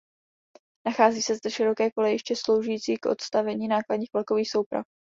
[0.87, 4.85] Nachází se zde široké kolejiště sloužící k odstavení nákladních vlakových souprav.